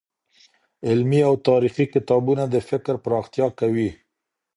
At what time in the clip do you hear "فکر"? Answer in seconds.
2.69-2.93